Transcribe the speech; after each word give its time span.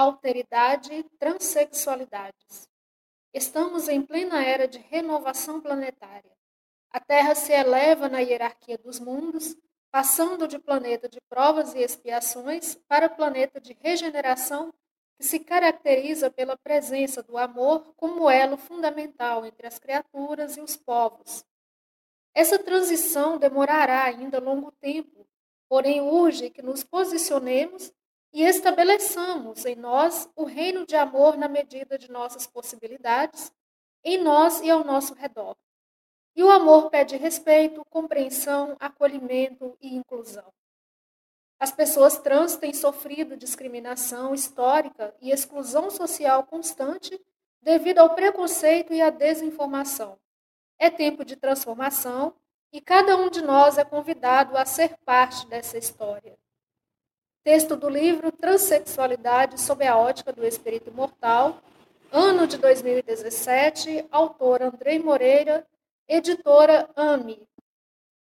alteridade 0.00 0.92
e 0.92 1.02
transexualidades. 1.18 2.68
Estamos 3.32 3.88
em 3.88 4.02
plena 4.02 4.44
era 4.44 4.68
de 4.68 4.78
renovação 4.78 5.60
planetária. 5.60 6.32
A 6.90 7.00
Terra 7.00 7.34
se 7.34 7.52
eleva 7.52 8.08
na 8.08 8.20
hierarquia 8.20 8.78
dos 8.78 8.98
mundos, 9.00 9.56
passando 9.90 10.46
de 10.46 10.58
planeta 10.58 11.08
de 11.08 11.20
provas 11.28 11.74
e 11.74 11.78
expiações 11.78 12.74
para 12.88 13.08
planeta 13.08 13.60
de 13.60 13.76
regeneração 13.80 14.72
que 15.16 15.24
se 15.24 15.40
caracteriza 15.40 16.30
pela 16.30 16.56
presença 16.56 17.22
do 17.22 17.38
amor 17.38 17.94
como 17.96 18.28
elo 18.28 18.56
fundamental 18.56 19.46
entre 19.46 19.66
as 19.66 19.78
criaturas 19.78 20.56
e 20.56 20.60
os 20.60 20.76
povos. 20.76 21.44
Essa 22.34 22.58
transição 22.58 23.38
demorará 23.38 24.04
ainda 24.04 24.38
longo 24.38 24.70
tempo, 24.72 25.26
porém 25.68 26.02
urge 26.02 26.50
que 26.50 26.60
nos 26.60 26.84
posicionemos 26.84 27.92
e 28.32 28.42
estabeleçamos 28.42 29.64
em 29.64 29.76
nós 29.76 30.28
o 30.36 30.44
reino 30.44 30.86
de 30.86 30.94
amor 30.96 31.36
na 31.36 31.48
medida 31.48 31.98
de 31.98 32.10
nossas 32.10 32.46
possibilidades, 32.46 33.52
em 34.04 34.18
nós 34.18 34.60
e 34.60 34.70
ao 34.70 34.84
nosso 34.84 35.14
redor. 35.14 35.56
E 36.34 36.42
o 36.42 36.50
amor 36.50 36.90
pede 36.90 37.16
respeito, 37.16 37.84
compreensão, 37.86 38.76
acolhimento 38.78 39.76
e 39.80 39.94
inclusão. 39.94 40.52
As 41.58 41.72
pessoas 41.72 42.18
trans 42.18 42.56
têm 42.56 42.74
sofrido 42.74 43.36
discriminação 43.36 44.34
histórica 44.34 45.14
e 45.20 45.30
exclusão 45.30 45.90
social 45.90 46.44
constante 46.44 47.18
devido 47.62 47.98
ao 47.98 48.14
preconceito 48.14 48.92
e 48.92 49.00
à 49.00 49.08
desinformação. 49.08 50.18
É 50.78 50.90
tempo 50.90 51.24
de 51.24 51.34
transformação 51.34 52.34
e 52.70 52.80
cada 52.80 53.16
um 53.16 53.30
de 53.30 53.40
nós 53.40 53.78
é 53.78 53.84
convidado 53.84 54.56
a 54.56 54.66
ser 54.66 54.98
parte 54.98 55.46
dessa 55.46 55.78
história. 55.78 56.38
Texto 57.46 57.76
do 57.76 57.88
livro 57.88 58.32
Transsexualidade 58.32 59.60
sob 59.60 59.86
a 59.86 59.96
ótica 59.96 60.32
do 60.32 60.44
espírito 60.44 60.90
imortal, 60.90 61.62
ano 62.10 62.44
de 62.44 62.58
2017, 62.58 64.04
autor 64.10 64.62
Andrei 64.62 64.98
Moreira, 64.98 65.64
editora 66.08 66.90
AME, 66.96 67.46